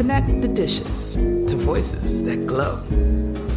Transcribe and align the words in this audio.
Connect 0.00 0.40
the 0.40 0.48
dishes 0.48 1.16
to 1.46 1.56
voices 1.56 2.24
that 2.24 2.46
glow. 2.46 2.76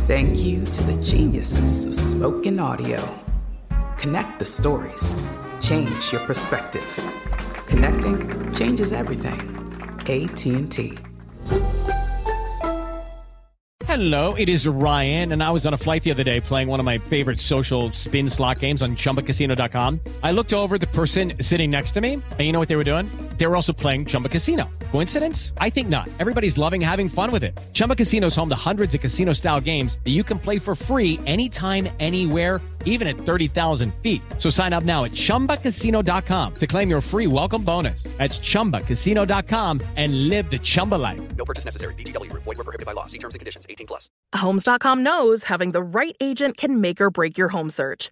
Thank 0.08 0.44
you 0.44 0.66
to 0.66 0.83
the 0.83 1.02
geniuses 1.02 1.85
of 1.85 1.95
spoken 1.95 2.59
audio. 2.59 3.02
Connect 3.95 4.39
the 4.39 4.45
stories. 4.45 5.16
Change 5.61 6.11
your 6.11 6.19
perspective. 6.27 7.00
Connecting 7.67 8.53
changes 8.55 8.91
everything. 8.91 9.39
AT&T. 10.02 10.97
Hello, 13.85 14.33
it 14.33 14.50
is 14.50 14.67
Ryan, 14.67 15.33
and 15.33 15.44
I 15.44 15.52
was 15.52 15.66
on 15.66 15.73
a 15.73 15.78
flight 15.78 16.03
the 16.03 16.11
other 16.11 16.23
day 16.23 16.41
playing 16.41 16.67
one 16.67 16.80
of 16.80 16.85
my 16.85 16.97
favorite 16.97 17.39
social 17.39 17.91
spin 17.91 18.28
slot 18.28 18.59
games 18.59 18.81
on 18.81 18.95
ChumbaCasino.com. 18.95 20.02
I 20.23 20.31
looked 20.31 20.52
over 20.52 20.78
the 20.78 20.88
person 20.88 21.33
sitting 21.39 21.69
next 21.69 21.91
to 21.91 22.02
me, 22.02 22.13
and 22.13 22.39
you 22.41 22.52
know 22.52 22.59
what 22.59 22.67
they 22.67 22.75
were 22.75 22.83
doing? 22.83 23.05
They 23.38 23.45
were 23.45 23.56
also 23.56 23.73
playing 23.73 24.06
Chumba 24.06 24.30
Casino. 24.30 24.70
Coincidence? 24.92 25.53
I 25.59 25.70
think 25.70 25.89
not. 25.89 26.09
Everybody's 26.20 26.58
loving 26.58 26.80
having 26.80 27.09
fun 27.09 27.31
with 27.31 27.44
it. 27.44 27.59
Chumba 27.73 27.95
Casino 27.95 28.28
is 28.28 28.36
home 28.36 28.50
to 28.50 28.56
hundreds 28.56 28.95
of 28.95 29.02
casino-style 29.02 29.62
games 29.62 30.00
that 30.06 30.12
you 30.12 30.23
can 30.23 30.40
play 30.40 30.59
for 30.59 30.75
free 30.75 31.20
anytime, 31.25 31.90
anywhere 32.00 32.62
even 32.86 33.08
at 33.08 33.16
30,000 33.16 33.94
feet. 33.95 34.22
So 34.38 34.50
sign 34.50 34.73
up 34.73 34.84
now 34.84 35.03
at 35.03 35.12
ChumbaCasino.com 35.12 36.56
to 36.56 36.67
claim 36.67 36.90
your 36.90 37.02
free 37.02 37.28
welcome 37.28 37.64
bonus. 37.64 38.03
That's 38.17 38.40
ChumbaCasino.com 38.40 39.81
and 39.95 40.30
live 40.30 40.50
the 40.50 40.59
Chumba 40.59 40.95
life. 40.95 41.22
No 41.36 41.45
purchase 41.45 41.66
necessary. 41.66 41.95
VGW. 41.95 42.31
Void 42.34 42.58
were 42.58 42.64
prohibited 42.64 42.86
by 42.86 42.94
law. 42.94 43.08
See 43.08 43.20
terms 43.20 43.36
and 43.36 43.40
conditions. 43.40 43.66
18 43.70 43.88
plus. 43.88 44.09
Homes.com 44.36 45.03
knows 45.03 45.45
having 45.45 45.72
the 45.72 45.84
right 45.84 46.16
agent 46.22 46.58
can 46.58 46.80
make 46.80 47.02
or 47.02 47.09
break 47.09 47.38
your 47.38 47.50
home 47.50 47.70
search. 47.70 48.12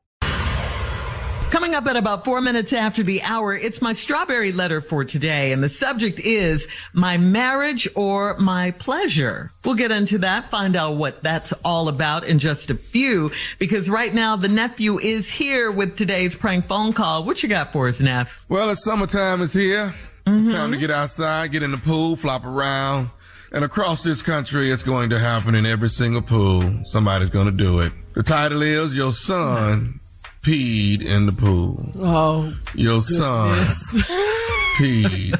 Coming 1.51 1.75
up 1.75 1.85
at 1.85 1.97
about 1.97 2.23
four 2.23 2.39
minutes 2.39 2.71
after 2.71 3.03
the 3.03 3.21
hour, 3.23 3.53
it's 3.53 3.81
my 3.81 3.91
strawberry 3.91 4.53
letter 4.53 4.79
for 4.79 5.03
today. 5.03 5.51
And 5.51 5.61
the 5.61 5.67
subject 5.67 6.17
is 6.21 6.65
my 6.93 7.17
marriage 7.17 7.89
or 7.93 8.37
my 8.37 8.71
pleasure. 8.71 9.51
We'll 9.65 9.75
get 9.75 9.91
into 9.91 10.19
that, 10.19 10.49
find 10.49 10.77
out 10.77 10.95
what 10.95 11.21
that's 11.23 11.51
all 11.65 11.89
about 11.89 12.25
in 12.25 12.39
just 12.39 12.69
a 12.69 12.75
few, 12.75 13.31
because 13.59 13.89
right 13.89 14.13
now 14.13 14.37
the 14.37 14.47
nephew 14.47 14.97
is 14.97 15.29
here 15.29 15.69
with 15.69 15.97
today's 15.97 16.37
prank 16.37 16.69
phone 16.69 16.93
call. 16.93 17.25
What 17.25 17.43
you 17.43 17.49
got 17.49 17.73
for 17.73 17.89
us, 17.89 17.99
Neff? 17.99 18.41
Well, 18.47 18.69
it's 18.69 18.85
summertime 18.85 19.41
is 19.41 19.51
here. 19.51 19.93
Mm-hmm. 20.25 20.47
It's 20.47 20.55
time 20.55 20.71
to 20.71 20.77
get 20.77 20.89
outside, 20.89 21.51
get 21.51 21.63
in 21.63 21.71
the 21.71 21.77
pool, 21.77 22.15
flop 22.15 22.45
around. 22.45 23.09
And 23.51 23.65
across 23.65 24.03
this 24.03 24.21
country, 24.21 24.71
it's 24.71 24.83
going 24.83 25.09
to 25.09 25.19
happen 25.19 25.55
in 25.55 25.65
every 25.65 25.89
single 25.89 26.21
pool. 26.21 26.85
Somebody's 26.85 27.29
going 27.29 27.47
to 27.47 27.51
do 27.51 27.81
it. 27.81 27.91
The 28.13 28.23
title 28.23 28.61
is 28.61 28.95
Your 28.95 29.11
Son 29.11 29.99
peed 30.41 31.05
in 31.05 31.25
the 31.25 31.31
pool. 31.31 31.91
Oh, 31.99 32.53
your 32.73 33.01
son 33.01 33.59
peed 34.77 35.39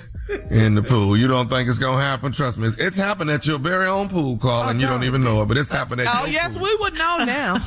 in 0.49 0.75
the 0.75 0.83
pool. 0.83 1.17
You 1.17 1.27
don't 1.27 1.49
think 1.49 1.67
it's 1.69 1.79
gonna 1.79 2.01
happen? 2.01 2.31
Trust 2.31 2.57
me, 2.57 2.69
it's 2.77 2.97
happened 2.97 3.29
at 3.29 3.45
your 3.45 3.59
very 3.59 3.87
own 3.87 4.09
pool, 4.09 4.37
Carl, 4.37 4.69
and 4.69 4.79
you 4.79 4.87
don't 4.87 5.03
even 5.03 5.23
know 5.23 5.41
it. 5.41 5.47
But 5.47 5.57
it's 5.57 5.69
happened 5.69 6.01
at. 6.01 6.05
Your 6.05 6.13
pool. 6.13 6.23
Oh 6.23 6.27
yes, 6.27 6.53
pool. 6.53 6.63
we 6.63 6.75
would 6.75 6.93
know 6.93 7.23
now. 7.25 7.61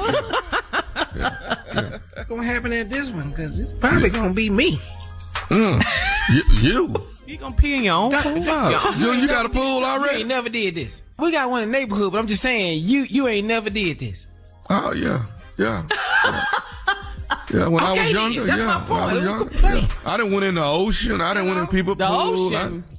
yeah, 1.16 1.56
yeah. 1.74 1.98
It's 2.16 2.28
gonna 2.28 2.44
happen 2.44 2.72
at 2.72 2.88
this 2.88 3.10
one 3.10 3.30
because 3.30 3.58
it's 3.58 3.72
probably 3.72 4.10
gonna 4.10 4.34
be 4.34 4.50
me. 4.50 4.76
Mm. 5.48 5.82
you. 6.30 6.42
you. 6.60 6.94
You 7.26 7.38
gonna 7.38 7.56
pee 7.56 7.74
in 7.74 7.84
your 7.84 7.94
own 7.94 8.10
pool? 8.12 8.44
Oh. 8.46 8.96
June, 8.98 9.18
you 9.18 9.26
got 9.26 9.46
a 9.46 9.48
pool 9.48 9.82
already? 9.82 10.20
Ain't 10.20 10.28
never 10.28 10.50
did 10.50 10.74
this. 10.74 11.02
We 11.18 11.32
got 11.32 11.48
one 11.48 11.62
in 11.62 11.70
the 11.70 11.78
neighborhood, 11.78 12.12
but 12.12 12.18
I'm 12.18 12.26
just 12.26 12.42
saying, 12.42 12.84
you 12.84 13.04
you 13.04 13.26
ain't 13.28 13.46
never 13.46 13.70
did 13.70 13.98
this. 13.98 14.26
Oh 14.68 14.92
yeah, 14.92 15.24
yeah. 15.56 15.86
yeah. 16.24 16.44
Yeah, 17.54 17.68
when 17.68 17.84
okay, 17.84 18.00
I 18.00 18.02
was 18.02 18.12
younger, 18.12 18.46
yeah, 18.46 18.56
when 18.56 18.98
I 18.98 19.14
was 19.14 19.22
younger, 19.22 19.54
yeah. 19.62 19.88
I 20.04 20.16
didn't 20.16 20.32
went 20.32 20.44
in 20.44 20.56
the 20.56 20.64
ocean. 20.64 21.20
I 21.20 21.34
didn't 21.34 21.48
went 21.48 21.60
in 21.60 21.66
people 21.68 21.94
the 21.94 22.06
pool. 22.06 22.46
ocean. 22.46 22.84
I, 22.86 22.94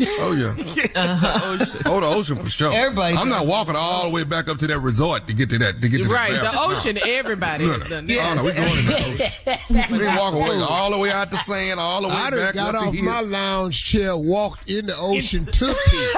Oh 0.00 0.32
yeah. 0.32 0.54
Uh-huh. 0.94 1.40
Ocean. 1.44 1.80
Oh, 1.86 2.00
the 2.00 2.06
ocean 2.06 2.36
for 2.36 2.48
sure. 2.48 2.72
Everybody. 2.72 3.16
I'm 3.16 3.28
not 3.28 3.46
walking 3.46 3.74
all 3.74 4.04
the 4.04 4.10
way 4.10 4.22
back 4.22 4.48
up 4.48 4.58
to 4.58 4.66
that 4.68 4.78
resort 4.78 5.26
to 5.26 5.32
get 5.32 5.50
to 5.50 5.58
that 5.58 5.80
to 5.80 5.88
get 5.88 6.02
to 6.02 6.08
right. 6.08 6.32
the 6.32 6.60
ocean. 6.60 6.96
No. 6.96 7.02
Everybody. 7.04 7.66
No, 7.66 7.76
no. 7.76 8.00
Yeah. 8.00 8.30
Oh, 8.30 8.34
no, 8.34 8.44
we 8.44 8.52
going 8.52 8.78
in 8.78 8.86
the 8.86 8.96
ocean. 8.96 9.98
we 9.98 10.06
walk 10.06 10.34
away 10.34 10.64
all 10.68 10.92
the 10.92 10.98
way 10.98 11.10
out 11.10 11.30
to 11.30 11.36
sand, 11.38 11.80
all 11.80 12.02
the 12.02 12.08
way 12.08 12.14
I 12.14 12.30
back 12.30 12.54
got 12.54 12.74
up 12.74 12.88
off 12.88 12.94
my 12.94 13.20
lounge 13.20 13.84
chair, 13.84 14.16
walked 14.16 14.70
in 14.70 14.86
the 14.86 14.96
ocean, 14.96 15.46
took 15.52 15.76
pee. 15.86 16.12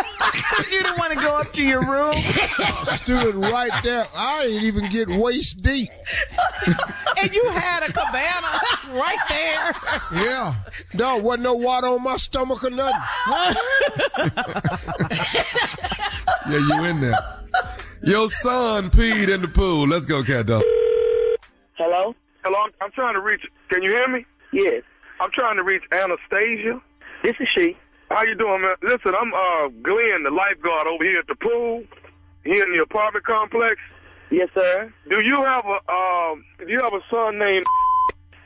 You 0.70 0.82
didn't 0.82 0.98
want 0.98 1.12
to 1.12 1.18
go 1.18 1.36
up 1.38 1.52
to 1.52 1.62
your 1.62 1.80
room. 1.80 2.14
I 2.16 2.96
stood 2.96 3.34
right 3.34 3.70
there. 3.82 4.04
I 4.16 4.44
didn't 4.46 4.64
even 4.64 4.88
get 4.88 5.08
waist 5.08 5.62
deep. 5.62 5.88
and 7.20 7.32
you 7.32 7.48
had 7.50 7.88
a 7.88 7.92
cabana 7.92 8.48
right 8.92 9.18
there. 9.28 9.74
Yeah. 10.24 10.54
No, 10.94 11.18
wasn't 11.18 11.44
no 11.44 11.54
water 11.54 11.88
on 11.88 12.02
my 12.02 12.16
stomach 12.16 12.64
or 12.64 12.70
nothing. 12.70 13.00
yeah, 16.48 16.58
you 16.58 16.84
in 16.84 17.00
there. 17.00 17.14
Your 18.02 18.28
son 18.28 18.90
peed 18.90 19.28
in 19.28 19.42
the 19.42 19.48
pool. 19.48 19.88
Let's 19.88 20.06
go, 20.06 20.22
cat 20.22 20.46
dog. 20.46 20.62
Hello? 21.74 22.14
Hello, 22.44 22.58
I'm, 22.64 22.70
I'm 22.80 22.90
trying 22.92 23.14
to 23.14 23.20
reach. 23.20 23.42
Can 23.68 23.82
you 23.82 23.90
hear 23.90 24.08
me? 24.08 24.24
Yes. 24.52 24.82
I'm 25.20 25.30
trying 25.32 25.56
to 25.56 25.62
reach 25.62 25.82
Anastasia. 25.92 26.80
This 27.22 27.34
is 27.40 27.48
she. 27.54 27.76
How 28.10 28.22
you 28.22 28.34
doing, 28.34 28.62
man? 28.62 28.76
Listen, 28.82 29.12
I'm 29.18 29.32
uh 29.34 29.68
Glenn, 29.82 30.22
the 30.22 30.30
lifeguard 30.30 30.86
over 30.86 31.02
here 31.04 31.18
at 31.18 31.26
the 31.26 31.34
pool, 31.34 31.84
here 32.44 32.64
in 32.64 32.72
the 32.72 32.82
apartment 32.82 33.24
complex. 33.24 33.76
Yes, 34.30 34.48
sir. 34.54 34.92
Do 35.10 35.20
you 35.20 35.42
have 35.42 35.64
a 35.66 35.92
um? 35.92 36.44
Do 36.58 36.68
you 36.68 36.80
have 36.82 36.92
a 36.94 37.00
son 37.10 37.38
named? 37.38 37.64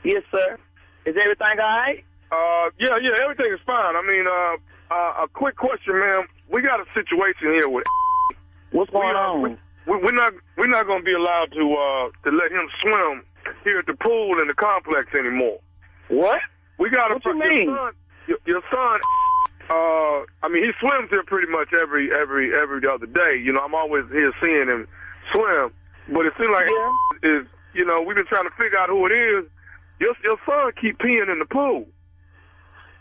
Yes, 0.03 0.23
sir. 0.31 0.57
Is 1.05 1.15
everything 1.23 1.61
all 1.61 1.77
right? 1.77 2.03
Uh, 2.33 2.71
yeah, 2.79 2.97
yeah, 3.03 3.23
everything 3.23 3.53
is 3.53 3.61
fine. 3.67 3.97
I 3.97 4.01
mean, 4.01 4.25
uh, 4.27 4.57
uh, 4.95 5.25
a 5.25 5.29
quick 5.29 5.57
question, 5.57 5.99
ma'am. 5.99 6.25
We 6.49 6.63
got 6.63 6.81
a 6.81 6.87
situation 6.95 7.53
here 7.53 7.69
with. 7.69 7.85
What's 8.73 8.91
going 8.91 9.09
we, 9.09 9.15
uh, 9.15 9.19
on? 9.19 9.59
We, 9.87 9.97
we're 9.99 10.13
not 10.13 10.33
we're 10.57 10.69
not 10.69 10.87
going 10.87 11.01
to 11.01 11.05
be 11.05 11.13
allowed 11.13 11.53
to 11.53 11.75
uh 11.75 12.31
to 12.31 12.35
let 12.35 12.51
him 12.51 12.67
swim 12.81 13.25
here 13.63 13.79
at 13.81 13.87
the 13.87 13.93
pool 13.95 14.41
in 14.41 14.49
the 14.49 14.55
complex 14.55 15.13
anymore. 15.15 15.61
What? 16.09 16.41
We 16.79 16.89
got 16.89 17.11
what 17.11 17.23
you 17.27 17.39
mean? 17.39 17.69
Your 17.69 17.77
son, 17.77 17.93
your, 18.27 18.39
your 18.47 18.63
son 18.73 19.01
uh, 19.71 20.27
I 20.43 20.49
mean, 20.51 20.65
he 20.65 20.73
swims 20.81 21.11
here 21.11 21.23
pretty 21.23 21.51
much 21.51 21.69
every 21.73 22.11
every 22.13 22.51
every 22.55 22.83
other 22.89 23.07
day. 23.07 23.41
You 23.41 23.53
know, 23.53 23.61
I'm 23.61 23.75
always 23.75 24.05
here 24.11 24.33
seeing 24.43 24.67
him 24.67 24.89
swim. 25.33 25.71
But 26.13 26.27
it 26.27 26.33
seems 26.37 26.51
like 26.51 26.69
yeah. 26.69 27.41
is 27.41 27.47
you 27.73 27.85
know 27.85 28.03
we've 28.03 28.17
been 28.17 28.27
trying 28.27 28.49
to 28.49 28.55
figure 28.59 28.79
out 28.79 28.89
who 28.89 29.07
it 29.07 29.13
is. 29.13 29.45
Your 30.01 30.15
your 30.25 30.39
son 30.45 30.73
keep 30.81 30.99
peeing 30.99 31.31
in 31.31 31.39
the 31.39 31.45
pool. 31.45 31.87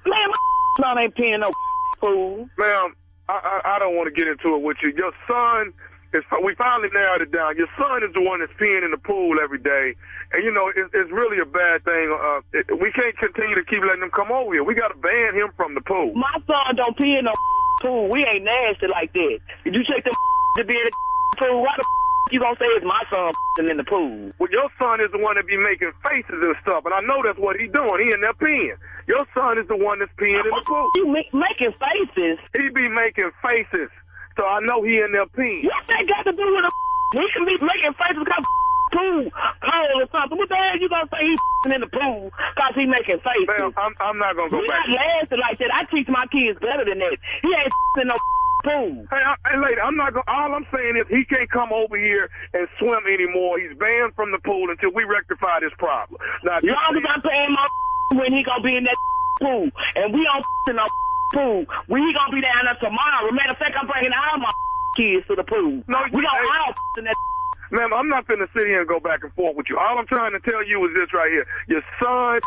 Man, 0.06 0.30
my 0.30 0.84
son 0.84 0.98
ain't 1.00 1.16
peeing 1.16 1.40
no 1.40 1.52
pool. 2.00 2.48
Ma'am, 2.58 2.96
I, 3.28 3.34
I 3.34 3.76
I 3.76 3.80
don't 3.80 3.96
want 3.96 4.14
to 4.14 4.14
get 4.14 4.28
into 4.28 4.56
it 4.56 4.62
with 4.62 4.78
you. 4.84 4.94
Your 4.96 5.12
son 5.28 5.74
it's, 6.14 6.26
we 6.44 6.56
finally 6.56 6.90
narrowed 6.94 7.22
it 7.22 7.32
down. 7.32 7.58
Your 7.58 7.70
son 7.78 8.04
is 8.04 8.14
the 8.14 8.22
one 8.22 8.40
that's 8.40 8.54
peeing 8.60 8.84
in 8.84 8.92
the 8.92 8.98
pool 8.98 9.38
every 9.42 9.60
day, 9.60 9.94
and 10.34 10.44
you 10.44 10.52
know 10.52 10.70
it's, 10.74 10.90
it's 10.94 11.12
really 11.12 11.40
a 11.40 11.46
bad 11.46 11.84
thing. 11.86 12.08
Uh, 12.10 12.42
it, 12.54 12.66
we 12.82 12.92
can't 12.92 13.16
continue 13.18 13.56
to 13.56 13.66
keep 13.66 13.82
letting 13.86 14.04
him 14.04 14.12
come 14.12 14.32
over 14.32 14.54
here. 14.54 14.64
We 14.64 14.74
got 14.74 14.90
to 14.90 14.98
ban 14.98 15.36
him 15.36 15.54
from 15.56 15.76
the 15.76 15.82
pool. 15.82 16.14
My 16.16 16.34
son 16.48 16.76
don't 16.76 16.98
pee 16.98 17.18
in 17.18 17.26
no 17.26 17.34
pool. 17.82 18.10
We 18.10 18.26
ain't 18.26 18.44
nasty 18.44 18.88
like 18.88 19.14
that. 19.14 19.40
Did 19.64 19.76
you 19.76 19.84
check 19.86 20.04
the 20.04 20.12
to 20.58 20.64
be 20.66 20.74
in 20.74 20.86
the 20.90 20.92
pool? 21.38 21.62
Why 21.62 21.74
the 21.78 21.86
you 22.32 22.40
gonna 22.40 22.56
say 22.60 22.66
it's 22.78 22.86
my 22.86 23.02
son 23.10 23.34
in 23.70 23.78
the 23.78 23.84
pool? 23.84 24.32
Well, 24.38 24.52
your 24.52 24.70
son 24.78 25.02
is 25.02 25.10
the 25.12 25.18
one 25.18 25.36
that 25.38 25.48
be 25.48 25.58
making 25.58 25.92
faces 26.06 26.38
and 26.38 26.56
stuff, 26.62 26.86
and 26.86 26.94
I 26.94 27.02
know 27.02 27.22
that's 27.26 27.40
what 27.40 27.58
he's 27.58 27.72
doing. 27.72 28.06
He 28.06 28.14
in 28.14 28.22
there 28.22 28.34
peeing. 28.38 28.78
Your 29.08 29.26
son 29.34 29.58
is 29.58 29.68
the 29.68 29.78
one 29.78 29.98
that's 29.98 30.14
peeing 30.14 30.38
in 30.38 30.46
the 30.46 30.62
pool. 30.66 30.90
You 30.94 31.08
ma- 31.10 31.34
making 31.34 31.74
faces? 31.82 32.38
He 32.54 32.70
be 32.70 32.86
making 32.88 33.32
faces, 33.42 33.90
so 34.40 34.48
I 34.48 34.64
know 34.64 34.80
he 34.88 35.04
in 35.04 35.12
there 35.12 35.28
peeing. 35.36 35.68
What 35.68 35.84
that 35.92 36.08
got 36.08 36.24
to 36.24 36.32
do 36.32 36.48
with 36.48 36.64
a? 36.64 36.72
He 37.10 37.26
can 37.34 37.42
be 37.42 37.58
making 37.58 37.98
faces 37.98 38.22
because 38.22 38.46
pool 38.94 39.26
cold 39.34 39.92
or 39.98 40.06
something. 40.14 40.38
What 40.38 40.46
the 40.48 40.56
hell 40.56 40.78
you 40.78 40.88
gonna 40.88 41.10
say 41.10 41.26
he's 41.26 41.42
in 41.74 41.82
the 41.82 41.90
pool 41.90 42.30
because 42.30 42.74
he 42.78 42.86
making 42.86 43.18
faces? 43.26 43.50
Ma'am, 43.50 43.74
I'm, 43.76 43.94
I'm 43.98 44.18
not 44.22 44.38
gonna 44.38 44.54
go 44.54 44.62
back. 44.62 44.86
not 44.86 44.94
nasty 44.94 45.36
like 45.42 45.58
that. 45.58 45.74
I 45.74 45.90
teach 45.90 46.06
my 46.06 46.30
kids 46.30 46.62
better 46.62 46.86
than 46.86 47.02
that. 47.02 47.18
He 47.42 47.50
ain't 47.50 47.74
in 47.98 48.14
no 48.14 48.18
pool. 48.62 49.10
Hey, 49.10 49.26
I, 49.26 49.34
hey, 49.50 49.58
lady, 49.58 49.82
I'm 49.82 49.98
not. 49.98 50.14
Gonna, 50.14 50.30
all 50.30 50.54
I'm 50.54 50.70
saying 50.70 51.02
is 51.02 51.10
he 51.10 51.26
can't 51.26 51.50
come 51.50 51.74
over 51.74 51.98
here 51.98 52.30
and 52.54 52.70
swim 52.78 53.02
anymore. 53.10 53.58
He's 53.58 53.74
banned 53.74 54.14
from 54.14 54.30
the 54.30 54.40
pool 54.46 54.70
until 54.70 54.94
we 54.94 55.02
rectify 55.10 55.66
this 55.66 55.74
problem. 55.82 56.22
Now, 56.46 56.62
Long 56.62 56.94
as 56.94 57.06
I'm 57.10 57.26
paying 57.26 57.52
my 57.58 57.66
when 58.22 58.32
he 58.38 58.46
gonna 58.46 58.62
be 58.62 58.78
in 58.78 58.86
that 58.86 59.00
pool, 59.42 59.66
and 59.98 60.14
we 60.14 60.22
don't 60.30 60.46
in 60.70 60.78
no 60.78 60.86
pool. 61.34 61.66
We 61.88 62.00
gonna 62.14 62.34
be 62.34 62.42
down 62.42 62.66
there 62.66 62.78
tomorrow. 62.82 63.32
Matter 63.32 63.52
of 63.52 63.58
fact, 63.58 63.76
I'm 63.80 63.88
bringing 63.88 64.14
all 64.14 64.40
my 64.40 64.52
kids 64.98 65.26
to 65.28 65.36
the 65.36 65.44
pool. 65.44 65.84
No, 65.88 65.98
we 66.14 66.22
gonna 66.22 66.42
hey. 66.42 66.60
all 66.66 66.74
in 66.98 67.06
that. 67.06 67.16
Ma'am, 67.72 67.94
I'm 67.94 68.10
not 68.10 68.26
finna 68.26 68.50
sit 68.54 68.66
here 68.66 68.82
and 68.82 68.90
go 68.90 69.00
back 69.00 69.24
and 69.24 69.32
forth 69.34 69.56
with 69.56 69.68
you. 69.70 69.78
All 69.78 70.00
I'm 70.00 70.08
trying 70.08 70.34
to 70.34 70.40
tell 70.40 70.66
you 70.66 70.82
is 70.90 70.92
this 70.96 71.14
right 71.14 71.30
here. 71.30 71.46
Your 71.68 71.84
son 72.02 72.42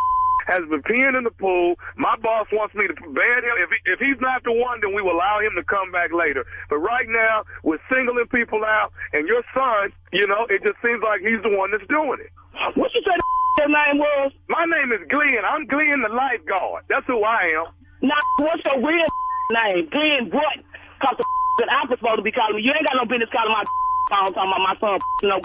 has 0.46 0.66
been 0.68 0.82
peeing 0.82 1.16
in 1.16 1.22
the 1.22 1.30
pool. 1.30 1.76
My 1.96 2.16
boss 2.18 2.48
wants 2.50 2.74
me 2.74 2.88
to 2.88 2.94
ban 2.94 3.38
him. 3.46 3.54
If, 3.62 3.70
he, 3.70 3.78
if 3.92 3.98
he's 4.00 4.20
not 4.20 4.42
the 4.42 4.50
one, 4.50 4.80
then 4.82 4.94
we 4.94 5.02
will 5.02 5.14
allow 5.14 5.38
him 5.38 5.54
to 5.54 5.62
come 5.62 5.92
back 5.92 6.10
later. 6.12 6.44
But 6.68 6.78
right 6.78 7.06
now, 7.08 7.44
we're 7.62 7.78
singling 7.86 8.26
people 8.34 8.64
out, 8.64 8.92
and 9.12 9.28
your 9.28 9.42
son, 9.54 9.92
you 10.12 10.26
know, 10.26 10.46
it 10.50 10.62
just 10.66 10.82
seems 10.82 11.02
like 11.02 11.20
he's 11.20 11.42
the 11.46 11.54
one 11.54 11.70
that's 11.70 11.86
doing 11.86 12.18
it. 12.18 12.32
What 12.74 12.90
you 12.94 13.02
say 13.06 13.14
the 13.58 13.68
name 13.68 13.98
was? 13.98 14.32
My 14.48 14.64
name 14.64 14.92
is 14.92 15.06
Glenn. 15.08 15.44
I'm 15.46 15.66
Glenn 15.66 16.02
the 16.02 16.08
lifeguard. 16.08 16.84
That's 16.88 17.06
who 17.06 17.22
I 17.22 17.62
am. 17.62 17.70
Now, 18.02 18.18
what's 18.38 18.62
your 18.64 18.78
real 18.82 19.06
name? 19.52 19.88
Glenn 19.90 20.30
what? 20.30 20.58
Cause 21.02 21.16
the 21.18 21.24
that 21.58 21.68
I'm 21.70 21.88
supposed 21.88 22.16
to 22.18 22.22
be 22.26 22.32
calling 22.32 22.56
me. 22.56 22.62
You 22.62 22.72
ain't 22.74 22.86
got 22.86 22.96
no 22.98 23.04
business 23.06 23.30
calling 23.32 23.52
my 23.52 23.64
phone 24.10 24.32
talking 24.34 24.50
about 24.50 24.64
my 24.66 24.76
son 24.80 24.98
no 25.22 25.38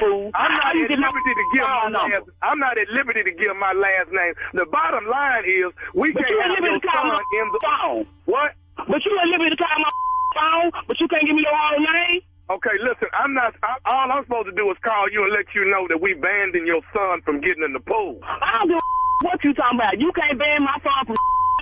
fool. 0.00 0.30
I'm 0.34 0.52
not 0.58 0.74
at 0.74 0.90
liberty 0.90 1.32
to 1.34 1.44
give 1.54 1.62
my 1.66 1.88
last. 1.90 2.26
I'm 2.42 2.58
not 2.58 2.74
at 2.78 2.88
liberty 2.90 3.22
to 3.24 3.32
give 3.32 3.54
my 3.56 3.72
last 3.72 4.10
name. 4.10 4.34
The 4.54 4.66
bottom 4.66 5.06
line 5.06 5.44
is 5.46 5.70
we 5.94 6.12
But 6.12 6.26
can't 6.26 6.30
you 6.30 6.38
have 6.42 6.58
your 6.62 6.80
son 6.82 7.06
in 7.14 7.46
the 7.52 7.60
phone. 7.62 8.06
what? 8.26 8.54
But 8.76 9.00
you 9.06 9.12
at 9.22 9.28
liberty 9.30 9.54
to 9.54 9.60
call 9.62 9.78
my 9.78 9.92
phone, 10.34 10.68
but 10.90 10.98
you 11.00 11.06
can't 11.08 11.24
give 11.26 11.34
me 11.36 11.42
your 11.46 11.54
whole 11.54 11.78
name? 11.80 12.20
Okay, 12.50 12.76
listen. 12.82 13.08
I'm 13.16 13.32
not. 13.32 13.54
I, 13.64 13.78
all 13.88 14.10
I'm 14.12 14.22
supposed 14.28 14.50
to 14.50 14.56
do 14.58 14.68
is 14.70 14.76
call 14.84 15.08
you 15.10 15.24
and 15.24 15.32
let 15.32 15.46
you 15.54 15.64
know 15.70 15.86
that 15.88 16.02
we 16.02 16.12
banned 16.12 16.52
your 16.54 16.82
son 16.92 17.22
from 17.24 17.40
getting 17.40 17.64
in 17.64 17.72
the 17.72 17.80
pool. 17.80 18.20
I 18.22 18.58
don't 18.60 18.68
give 18.68 18.76
a 18.76 19.26
what 19.26 19.40
you 19.42 19.54
talking 19.54 19.78
about. 19.80 19.96
You 19.98 20.12
can't 20.12 20.36
ban 20.38 20.60
my 20.62 20.76
son 20.84 21.06
from 21.06 21.16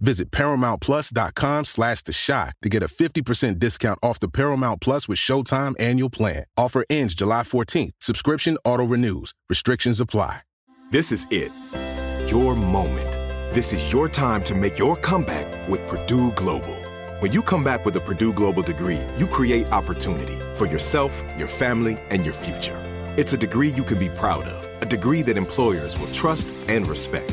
Visit 0.00 0.30
ParamountPlus.com 0.30 1.64
slash 1.66 2.02
The 2.02 2.12
Chi 2.12 2.52
to 2.62 2.68
get 2.68 2.82
a 2.82 2.86
50% 2.86 3.58
discount 3.58 3.98
off 4.02 4.18
the 4.18 4.28
Paramount 4.28 4.80
Plus 4.80 5.06
with 5.06 5.18
Showtime 5.18 5.74
annual 5.78 6.10
plan. 6.10 6.44
Offer 6.56 6.84
ends 6.88 7.14
July 7.14 7.42
14th. 7.42 7.92
Subscription 8.00 8.56
auto-renews. 8.64 9.34
Restrictions 9.48 10.00
apply. 10.00 10.40
This 10.90 11.12
is 11.12 11.26
it. 11.30 11.52
Your 12.28 12.56
moment. 12.56 13.12
This 13.54 13.72
is 13.72 13.92
your 13.92 14.08
time 14.08 14.42
to 14.44 14.54
make 14.54 14.78
your 14.78 14.96
comeback 14.96 15.68
with 15.68 15.86
Purdue 15.86 16.32
Global. 16.32 16.76
When 17.20 17.32
you 17.32 17.42
come 17.42 17.62
back 17.62 17.84
with 17.84 17.94
a 17.96 18.00
Purdue 18.00 18.32
Global 18.32 18.62
degree, 18.62 19.00
you 19.16 19.26
create 19.26 19.70
opportunity 19.70 20.38
for 20.54 20.66
yourself, 20.66 21.22
your 21.36 21.48
family, 21.48 21.98
and 22.10 22.24
your 22.24 22.34
future. 22.34 22.78
It's 23.16 23.34
a 23.34 23.36
degree 23.36 23.68
you 23.68 23.84
can 23.84 23.98
be 23.98 24.08
proud 24.08 24.46
of, 24.46 24.82
a 24.82 24.86
degree 24.86 25.22
that 25.22 25.36
employers 25.36 25.98
will 25.98 26.10
trust 26.12 26.48
and 26.68 26.88
respect. 26.88 27.32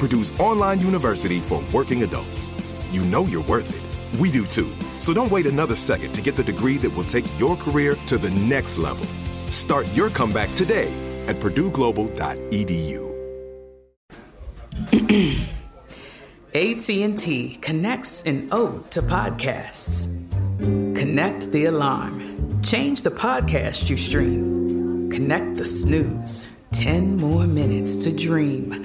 Purdue's 0.00 0.32
online 0.40 0.80
university 0.80 1.40
for 1.40 1.62
working 1.74 2.04
adults. 2.04 2.48
You 2.90 3.02
know 3.02 3.24
you're 3.26 3.44
worth 3.44 3.68
it. 3.68 4.18
We 4.18 4.30
do 4.30 4.46
too. 4.46 4.72
So 4.98 5.12
don't 5.12 5.30
wait 5.30 5.44
another 5.44 5.76
second 5.76 6.14
to 6.14 6.22
get 6.22 6.36
the 6.36 6.42
degree 6.42 6.78
that 6.78 6.88
will 6.88 7.04
take 7.04 7.26
your 7.38 7.54
career 7.54 7.94
to 8.06 8.16
the 8.16 8.30
next 8.30 8.78
level. 8.78 9.04
Start 9.50 9.86
your 9.94 10.08
comeback 10.08 10.48
today 10.54 10.90
at 11.26 11.36
purdueglobal.edu. 11.36 13.10
AT&T 16.54 17.56
connects 17.60 18.22
an 18.24 18.48
ode 18.52 18.90
to 18.90 19.02
podcasts. 19.02 20.16
Connect 20.96 21.52
the 21.52 21.66
alarm. 21.66 22.62
Change 22.62 23.02
the 23.02 23.10
podcast 23.10 23.90
you 23.90 23.98
stream. 23.98 25.10
Connect 25.10 25.56
the 25.56 25.64
snooze. 25.66 26.56
10 26.72 27.18
more 27.18 27.46
minutes 27.46 27.96
to 27.96 28.16
dream. 28.16 28.84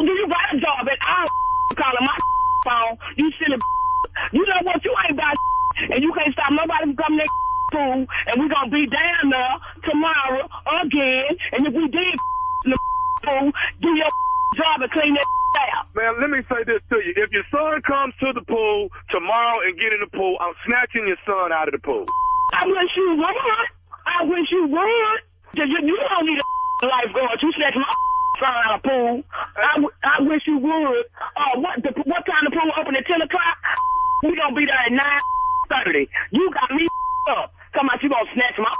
Do 0.00 0.12
you 0.12 0.26
got 0.28 0.54
a 0.54 0.60
job 0.60 0.88
at 0.88 0.98
all 1.04 1.28
calling 1.76 2.06
my 2.08 2.16
phone? 2.64 2.96
You 3.16 3.30
silly 3.36 3.60
You 4.32 4.44
know 4.46 4.60
what? 4.64 4.84
You 4.84 4.94
ain't 5.06 5.16
got 5.16 5.36
and 5.92 6.02
you 6.02 6.12
can't 6.16 6.32
stop 6.32 6.50
nobody 6.50 6.92
from 6.92 6.96
coming 6.96 7.20
to 7.20 7.26
the 7.26 7.32
pool 7.76 8.00
and 8.26 8.34
we 8.40 8.48
gonna 8.48 8.70
be 8.70 8.86
down 8.88 9.30
there 9.30 9.56
tomorrow 9.84 10.48
again 10.82 11.30
and 11.52 11.66
if 11.66 11.72
we 11.74 11.86
did 11.88 12.16
the 12.64 12.76
pool, 13.24 13.52
do 13.80 13.88
your 13.94 14.10
job 14.56 14.82
and 14.82 14.90
clean 14.90 15.14
that 15.14 15.68
out. 15.76 15.86
Man, 15.94 16.16
let 16.20 16.30
me 16.30 16.40
say 16.48 16.64
this 16.64 16.82
to 16.90 16.96
you. 17.02 17.12
If 17.16 17.30
your 17.32 17.44
son 17.50 17.82
comes 17.82 18.14
to 18.20 18.32
the 18.32 18.42
pool 18.42 18.88
tomorrow 19.10 19.60
and 19.66 19.76
get 19.78 19.92
in 19.92 20.00
the 20.00 20.10
pool, 20.10 20.36
I'm 20.40 20.54
snatching 20.66 21.06
your 21.06 21.18
son 21.26 21.52
out 21.52 21.68
of 21.68 21.74
the 21.74 21.82
pool. 21.82 22.06
I 22.54 22.66
wish 22.66 22.92
you 22.96 23.16
would. 23.18 23.68
I 24.06 24.24
wish 24.24 24.48
you 24.50 24.66
would. 24.66 25.20
you 25.54 25.96
don't 26.08 26.26
need 26.26 26.40
a 26.40 26.86
lifeguard. 26.86 27.38
You 27.42 27.52
snatch 27.52 27.74
my 27.76 28.09
son 28.40 28.48
out 28.50 28.74
of 28.76 28.82
the 28.82 28.88
pool. 28.88 29.22
I, 29.56 29.72
w- 29.76 29.96
I 30.02 30.16
wish 30.24 30.42
you 30.48 30.58
would. 30.58 31.04
Uh, 31.36 31.60
what 31.60 31.76
the, 31.84 31.92
what 32.08 32.24
time 32.26 32.42
the 32.48 32.50
pool 32.56 32.72
open 32.80 32.96
at 32.96 33.06
10 33.06 33.22
o'clock? 33.22 33.58
We 34.24 34.36
gonna 34.36 34.54
be 34.54 34.66
there 34.66 34.76
at 34.76 34.92
9.30. 34.92 36.08
You 36.32 36.50
got 36.52 36.70
me 36.76 36.86
up. 37.30 37.52
Come 37.72 37.88
out, 37.88 38.02
you 38.02 38.08
gonna 38.10 38.28
snatch 38.34 38.58
my 38.58 38.72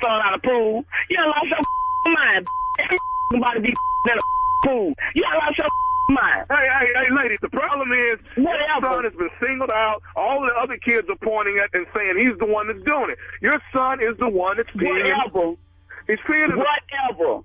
son 0.00 0.10
out 0.10 0.34
of 0.34 0.42
the 0.42 0.48
pool. 0.48 0.84
You 1.10 1.16
done 1.18 1.28
lost 1.28 1.46
your 1.46 2.14
mind. 2.14 2.46
Somebody 3.30 3.60
be 3.60 3.68
in 3.68 4.16
the 4.16 4.22
pool. 4.64 4.94
You 5.14 5.22
done 5.22 5.38
lost 5.38 5.58
your 5.58 5.68
mind. 6.10 6.46
Hey, 6.50 6.66
hey, 6.66 6.88
hey, 6.98 7.08
lady, 7.14 7.36
the 7.42 7.48
problem 7.50 7.92
is 7.92 8.18
Whatever. 8.36 8.90
your 8.90 8.94
son 8.96 9.04
has 9.04 9.12
been 9.14 9.30
singled 9.38 9.70
out. 9.70 10.02
All 10.16 10.40
the 10.42 10.50
other 10.58 10.78
kids 10.78 11.06
are 11.10 11.20
pointing 11.22 11.60
at 11.62 11.70
and 11.74 11.86
saying 11.94 12.16
he's 12.18 12.38
the 12.40 12.46
one 12.46 12.66
that's 12.66 12.82
doing 12.82 13.10
it. 13.10 13.18
Your 13.42 13.60
son 13.72 14.00
is 14.02 14.16
the 14.18 14.28
one 14.28 14.56
that's 14.56 14.70
peeing. 14.70 14.98
in- 14.98 15.14
Whatever. 15.14 15.54
He's 16.08 16.18
peeing. 16.26 16.56
Whatever. 16.56 17.44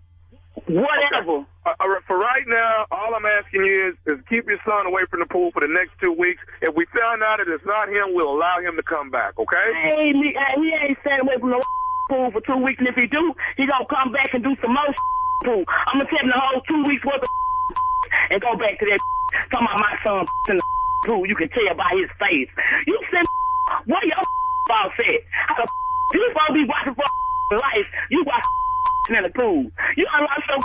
Whatever. 0.73 1.45
Uh, 1.65 1.77
uh, 1.77 2.01
for 2.09 2.17
right 2.17 2.43
now, 2.49 2.85
all 2.89 3.13
I'm 3.13 3.25
asking 3.25 3.61
you 3.61 3.93
is, 3.93 3.95
is 4.09 4.17
keep 4.25 4.49
your 4.49 4.57
son 4.65 4.89
away 4.89 5.05
from 5.09 5.21
the 5.21 5.29
pool 5.29 5.53
for 5.53 5.61
the 5.61 5.69
next 5.69 5.93
two 6.01 6.11
weeks. 6.11 6.41
If 6.61 6.73
we 6.73 6.89
found 6.89 7.21
out 7.21 7.37
that 7.37 7.47
it's 7.47 7.65
not 7.65 7.89
him, 7.93 8.17
we'll 8.17 8.33
allow 8.33 8.57
him 8.57 8.75
to 8.75 8.83
come 8.83 9.13
back, 9.13 9.37
okay? 9.37 9.67
Hey, 9.85 10.13
me, 10.13 10.33
hey, 10.33 10.53
he 10.57 10.73
ain't 10.73 10.97
staying 11.05 11.21
away 11.21 11.37
from 11.37 11.53
the 11.53 11.61
pool 12.09 12.31
for 12.33 12.41
two 12.41 12.57
weeks, 12.57 12.81
and 12.81 12.89
if 12.89 12.95
he 12.97 13.05
do, 13.05 13.33
he 13.55 13.69
gonna 13.69 13.85
come 13.85 14.11
back 14.11 14.33
and 14.33 14.41
do 14.41 14.57
some 14.61 14.73
more 14.73 14.93
pool. 15.45 15.63
I'm 15.93 16.01
gonna 16.01 16.09
tell 16.09 16.25
him 16.25 16.33
the 16.33 16.41
whole 16.41 16.61
two 16.65 16.81
weeks 16.89 17.05
worth 17.05 17.21
of 17.21 17.29
and 18.33 18.41
go 18.41 18.57
back 18.57 18.81
to 18.81 18.85
that 18.89 18.99
talking 19.53 19.69
about 19.69 19.77
my 19.77 19.93
son 20.01 20.25
in 20.49 20.57
the 20.57 20.65
pool. 21.05 21.21
You 21.29 21.35
can 21.37 21.49
tell 21.53 21.75
by 21.77 21.93
his 21.93 22.09
face. 22.17 22.49
You 22.89 22.97
said 23.13 23.25
what 23.85 24.03
your 24.09 24.17
boss 24.67 24.91
said. 24.97 25.21
How 25.53 25.63
the 25.63 25.67
you 26.13 26.29
supposed 26.29 26.49
to 26.49 26.53
be 26.53 26.65
watching 26.65 26.93
for 26.93 27.57
life? 27.57 27.87
You 28.09 28.23
watch 28.25 28.45
in 29.09 29.23
the 29.23 29.29
pool. 29.35 29.67
You 29.97 30.05
unlock 30.15 30.39
your 30.47 30.59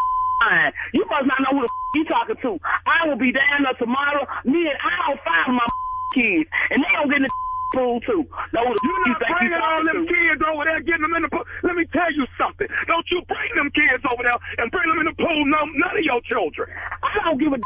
mind. 0.47 0.73
You 0.95 1.04
must 1.11 1.26
not 1.26 1.38
know 1.42 1.59
who 1.59 1.66
the 1.66 1.71
you 1.95 2.04
talking 2.04 2.37
to. 2.42 2.52
I 2.87 3.09
will 3.09 3.16
be 3.18 3.33
down 3.33 3.64
there 3.64 3.75
tomorrow. 3.80 4.23
Me 4.45 4.68
and 4.68 4.78
all 5.09 5.16
five 5.25 5.49
of 5.49 5.54
my 5.57 5.66
kids, 6.14 6.47
and 6.71 6.85
they 6.85 6.92
don't 6.95 7.09
get 7.09 7.16
in 7.18 7.23
the 7.26 7.33
pool 7.75 7.99
too. 8.04 8.23
Who 8.28 8.59
You're 8.61 8.76
you 8.76 8.95
not 9.09 9.09
you 9.09 9.14
bringing 9.26 9.59
all 9.59 9.83
them 9.83 10.07
to. 10.07 10.12
kids 10.12 10.40
over 10.47 10.64
there, 10.68 10.80
getting 10.85 11.02
them 11.02 11.14
in 11.16 11.23
the 11.26 11.30
pool. 11.33 11.45
Let 11.64 11.75
me 11.75 11.85
tell 11.90 12.12
you 12.12 12.26
something. 12.38 12.68
Don't 12.87 13.07
you 13.11 13.25
bring 13.26 13.50
them 13.57 13.73
kids 13.73 14.04
over 14.07 14.23
there 14.23 14.38
and 14.61 14.71
bring 14.71 14.87
them 14.88 15.00
in 15.00 15.07
the 15.11 15.16
pool. 15.16 15.42
No, 15.49 15.64
none 15.80 15.97
of 15.99 16.04
your 16.04 16.21
children. 16.28 16.68
I 17.02 17.25
don't 17.25 17.40
give 17.40 17.52
a 17.57 17.59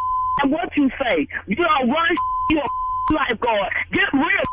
what 0.49 0.71
you 0.77 0.89
say. 1.03 1.27
You 1.47 1.57
don't 1.57 1.91
run 1.91 2.09
you 2.51 2.59
a 2.63 2.69
lifeguard. 3.13 3.71
Get 3.93 4.09
real 4.15 4.47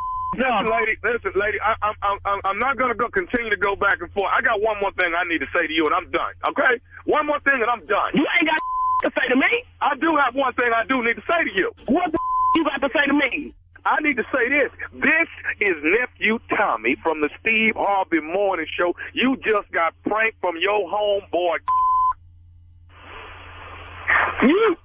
Listen, 0.50 0.66
lady, 0.72 0.98
listen, 1.04 1.32
lady. 1.36 1.58
I, 1.62 1.76
I'm, 1.82 1.96
I'm, 2.02 2.18
I'm- 2.26 2.42
I'm 2.46 2.60
not 2.60 2.78
gonna 2.78 2.96
go 2.96 3.08
continue 3.10 3.50
to 3.52 3.58
go 3.58 3.76
back 3.76 4.02
and 4.02 4.12
forth. 4.14 4.32
I 4.34 4.42
got 4.42 4.62
one 4.62 4.80
more 4.82 4.92
thing 4.94 5.14
I 5.14 5.24
need 5.30 5.40
to 5.40 5.50
say 5.54 5.68
to 5.68 5.74
you, 5.74 5.86
and 5.86 5.94
I'm 5.94 6.10
done. 6.10 6.34
Okay? 6.50 6.82
One 7.06 7.28
more 7.28 7.40
thing, 7.42 7.62
and 7.62 7.70
I'm 7.70 7.86
done. 7.86 8.12
You 8.18 8.26
ain't 8.40 8.50
got 8.50 8.58
to 9.06 9.12
say 9.14 9.28
to 9.30 9.36
me. 9.36 9.52
I 9.82 9.96
do 10.02 10.18
have 10.18 10.34
one 10.34 10.54
thing 10.54 10.72
I 10.74 10.86
do 10.88 11.04
need 11.04 11.16
to 11.16 11.26
say 11.30 11.44
to 11.46 11.54
you. 11.54 11.72
What 11.88 12.12
the 12.12 12.18
you 12.56 12.64
got 12.66 12.82
to 12.82 12.90
say 12.94 13.06
to 13.06 13.14
me? 13.14 13.54
I 13.86 14.02
need 14.02 14.18
to 14.18 14.26
say 14.34 14.50
this. 14.50 14.72
This 14.94 15.30
is 15.62 15.76
nephew 15.84 16.40
Tommy 16.58 16.96
from 17.02 17.22
the 17.22 17.30
Steve 17.40 17.76
Harvey 17.78 18.20
Morning 18.20 18.66
Show. 18.78 18.96
You 19.14 19.38
just 19.38 19.72
got 19.72 19.94
pranked 20.04 20.40
from 20.42 20.56
your 20.60 20.90
homeboy. 20.90 21.58
You. 24.44 24.76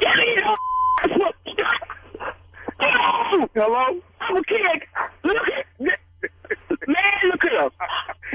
Get 0.00 0.18
in 0.18 0.44
here. 0.44 0.56
Hello? 3.56 4.00
I'm 4.20 4.36
a 4.36 4.44
kid. 4.44 4.84
Look 5.24 5.48
at 5.48 5.64
man. 5.80 7.20
Look 7.32 7.40
here. 7.40 7.70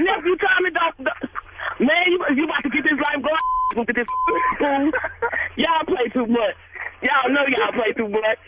Nephew 0.02 0.34
Tommy, 0.36 0.70
don't, 0.74 0.96
don't- 0.98 1.30
man, 1.78 2.04
you, 2.10 2.18
you 2.34 2.44
about 2.44 2.62
to 2.66 2.70
get 2.70 2.82
this 2.82 2.98
life 2.98 3.22
going? 3.22 3.46
Look 3.78 3.88
at 3.88 3.94
this 3.96 4.06
fool. 4.58 4.90
Y'all 5.56 5.86
play 5.86 6.08
too 6.12 6.26
much. 6.26 6.56
Y'all 7.06 7.30
know 7.30 7.46
y'all 7.46 7.72
play 7.72 7.92
too 7.94 8.08
much. 8.08 8.38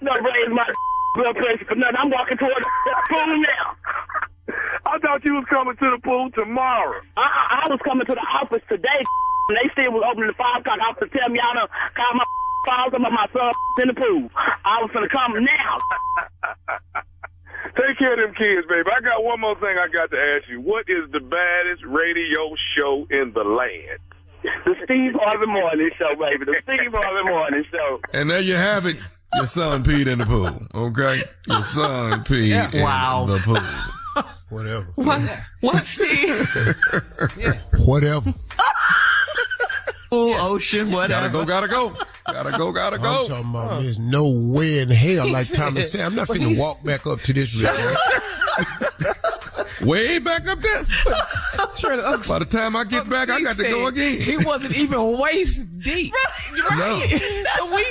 No 0.00 0.12
raise 0.14 0.48
my 0.54 0.62
blood 1.14 1.34
pressure 1.34 1.64
for 1.66 1.74
nothing. 1.74 1.96
I'm 1.98 2.10
walking 2.10 2.38
toward 2.38 2.54
the 2.62 2.94
pool 3.10 3.36
now. 3.42 3.66
I 4.86 4.98
thought 5.02 5.24
you 5.24 5.34
was 5.34 5.44
coming 5.50 5.74
to 5.76 5.90
the 5.90 5.98
pool 6.02 6.30
tomorrow. 6.38 7.02
I, 7.16 7.20
I, 7.26 7.66
I 7.66 7.68
was 7.68 7.80
coming 7.84 8.06
to 8.06 8.14
the 8.14 8.26
office 8.40 8.62
today. 8.68 9.02
And 9.48 9.56
they 9.58 9.68
still 9.72 9.92
was 9.92 10.04
opening 10.06 10.28
the 10.28 10.38
five 10.38 10.60
o'clock 10.60 10.78
office 10.86 11.08
to 11.10 11.18
tell 11.18 11.28
me 11.28 11.40
y'all 11.42 11.54
done 11.54 11.68
call 11.96 12.14
my 12.14 12.24
files 12.68 12.92
about 12.92 13.12
my 13.12 13.26
son 13.32 13.52
in 13.80 13.88
the 13.88 13.94
pool. 13.96 14.28
I 14.36 14.82
was 14.84 14.90
gonna 14.92 15.08
come 15.08 15.32
now. 15.42 15.78
Take 17.76 17.98
care 17.98 18.12
of 18.12 18.18
them 18.18 18.34
kids, 18.34 18.66
baby. 18.68 18.84
I 18.90 19.00
got 19.00 19.22
one 19.24 19.40
more 19.40 19.54
thing 19.56 19.76
I 19.78 19.88
got 19.88 20.10
to 20.10 20.18
ask 20.36 20.48
you. 20.48 20.60
What 20.60 20.84
is 20.88 21.10
the 21.12 21.20
baddest 21.20 21.84
radio 21.86 22.52
show 22.76 23.06
in 23.10 23.32
the 23.34 23.44
land? 23.44 23.98
The 24.64 24.74
Steve 24.84 25.12
Harvey 25.20 25.46
Morning 25.46 25.90
Show, 25.98 26.14
baby. 26.18 26.44
The 26.44 26.56
Steve 26.62 26.92
Harvey 26.92 27.28
Morning 27.28 27.64
Show. 27.70 28.00
And 28.14 28.30
there 28.30 28.40
you 28.40 28.54
have 28.54 28.86
it. 28.86 28.96
Your 29.34 29.46
son 29.46 29.84
peed 29.84 30.06
in 30.06 30.18
the 30.20 30.26
pool. 30.26 30.48
Okay? 30.74 31.20
Your 31.46 31.62
son 31.62 32.24
peed 32.24 32.48
Yeah. 32.48 32.70
in 32.72 32.82
Wow. 32.82 33.26
the 33.28 33.38
pool. 33.40 33.58
Whatever. 34.48 34.86
What? 34.94 35.20
What, 35.60 35.84
Steve? 35.84 36.48
Whatever. 37.86 38.32
Pool, 40.10 40.32
ocean, 40.38 40.90
whatever. 40.90 41.28
Gotta 41.28 41.68
go, 41.68 41.68
gotta 41.68 41.68
go. 41.68 41.92
Gotta 42.32 42.52
go, 42.58 42.72
gotta 42.72 42.98
go. 42.98 43.22
I'm 43.22 43.28
talking 43.28 43.50
about 43.50 43.80
there's 43.80 43.98
no 43.98 44.28
way 44.30 44.80
in 44.80 44.90
hell, 44.90 45.30
like 45.30 45.50
Thomas 45.52 45.92
said, 45.92 46.02
I'm 46.02 46.14
not 46.14 46.28
finna 46.28 46.58
walk 46.58 46.82
back 46.84 47.06
up 47.06 47.20
to 47.22 47.32
this 47.32 47.54
river. 47.54 47.96
Way 49.82 50.18
back 50.18 50.48
up 50.48 50.58
there. 50.58 50.82
By 50.82 52.38
the 52.40 52.46
time 52.50 52.74
I 52.74 52.82
get 52.82 53.08
back, 53.08 53.30
I 53.30 53.40
got 53.42 53.54
to 53.56 53.62
go 53.62 53.86
again. 53.86 54.20
He 54.20 54.36
wasn't 54.38 54.76
even 54.76 55.16
waist 55.18 55.64
deep. 55.78 56.12
No. 56.76 57.00
So 57.56 57.76
we 57.76 57.86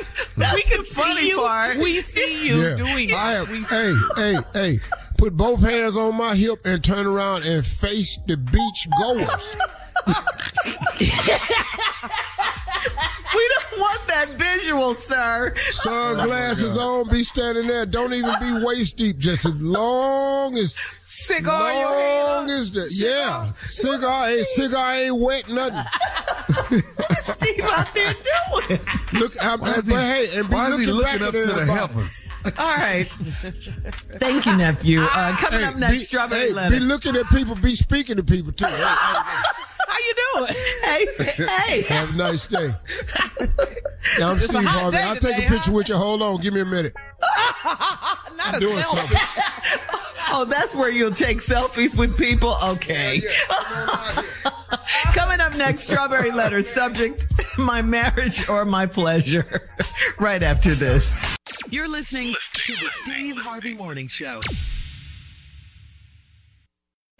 we 0.53 0.61
can 0.63 0.83
funny 0.83 1.21
see 1.21 1.27
you. 1.29 1.37
part. 1.37 1.77
We 1.77 2.01
see 2.01 2.45
you 2.49 2.55
Yeah. 2.57 2.75
doing 2.75 3.13
I 3.13 3.35
it. 3.35 3.37
have, 3.37 3.49
We- 3.49 3.63
hey, 3.63 3.93
hey, 4.17 4.35
hey. 4.53 4.79
Put 5.17 5.37
both 5.37 5.61
hands 5.61 5.95
on 5.95 6.17
my 6.17 6.35
hip 6.35 6.59
and 6.65 6.83
turn 6.83 7.07
around 7.07 7.45
and 7.45 7.65
face 7.65 8.19
the 8.27 8.35
beach 8.35 8.87
goers. 9.01 9.55
We 14.67 14.71
don't 14.71 14.79
want 14.81 14.97
that 15.07 15.53
visual, 15.53 15.53
sir. 15.53 15.53
Sunglasses 15.71 16.77
on, 16.77 17.09
be 17.09 17.23
standing 17.23 17.67
there. 17.67 17.85
Don't 17.85 18.13
even 18.13 18.33
be 18.39 18.65
waist 18.65 18.97
deep. 18.97 19.17
Just 19.17 19.45
as 19.45 19.61
long 19.61 20.57
as 20.57 20.77
cigar 21.05 21.71
in 21.71 21.83
long 21.85 22.49
as 22.49 22.71
the 22.73 22.87
yeah 22.91 23.51
cigar 23.65 24.29
ain't 24.29 24.45
cigar 24.45 24.93
ain't 24.95 25.17
wet 25.17 25.47
nothing. 25.49 25.85
What 26.95 27.11
is 27.11 27.33
Steve 27.33 27.61
out 27.63 27.93
there 27.93 28.13
doing. 28.13 28.79
Look, 29.13 29.41
I, 29.41 29.55
but 29.57 29.85
hey, 29.85 30.27
and 30.37 30.49
be 30.49 30.55
Why 30.55 30.67
is 30.69 30.79
he 30.79 30.85
looking 30.87 31.01
back 31.01 31.19
looking 31.21 31.21
at 31.21 31.27
up 31.27 31.33
to 31.33 31.45
the 31.45 31.61
everybody. 31.61 31.79
heavens? 31.79 32.27
All 32.57 32.75
right. 32.77 33.07
Thank 34.19 34.45
you, 34.45 34.55
nephew. 34.57 35.01
Uh, 35.01 35.35
coming 35.37 35.59
Hey, 35.61 35.65
up 35.65 35.75
next, 35.77 35.93
be, 35.93 35.99
strawberry 35.99 36.47
hey, 36.47 36.53
letter. 36.53 36.75
be 36.79 36.81
looking 36.81 37.15
at 37.15 37.27
people, 37.29 37.55
be 37.55 37.75
speaking 37.75 38.15
to 38.17 38.23
people 38.23 38.51
too. 38.51 38.65
Hey, 38.65 38.75
hey, 38.75 39.41
How 39.87 39.97
you 39.99 40.13
doing? 40.33 40.53
hey, 40.83 41.05
hey. 41.37 41.81
have 41.93 42.13
a 42.13 42.17
nice 42.17 42.47
day. 42.47 42.69
Yeah, 44.17 44.29
I'm 44.29 44.37
It's 44.37 44.45
Steve 44.45 44.63
Harvey. 44.63 44.97
I'll 44.97 45.15
take 45.17 45.37
a 45.37 45.41
picture 45.41 45.71
huh? 45.71 45.73
with 45.73 45.89
you. 45.89 45.95
Hold 45.95 46.21
on, 46.21 46.37
give 46.39 46.53
me 46.53 46.61
a 46.61 46.65
minute. 46.65 46.93
Not 48.37 48.55
a 48.55 48.59
Doing 48.59 48.73
selfie. 48.77 48.97
something. 49.09 49.17
Oh, 50.29 50.43
that's 50.43 50.75
where 50.75 50.89
you'll 50.89 51.13
take 51.13 51.41
selfies 51.41 51.97
with 51.97 52.17
people? 52.17 52.55
Okay. 52.61 53.21
Coming 55.13 55.39
up 55.39 55.55
next, 55.55 55.83
strawberry 55.83 56.31
letter 56.31 56.61
subject, 56.61 57.25
my 57.57 57.81
marriage 57.81 58.47
or 58.49 58.65
my 58.65 58.85
pleasure. 58.85 59.69
right 60.19 60.43
after 60.43 60.75
this. 60.75 61.09
You're 61.69 61.87
listening 61.87 62.35
to 62.53 62.73
the 62.73 62.89
Steve 63.03 63.37
Harvey 63.37 63.73
Morning 63.73 64.09
Show. 64.09 64.41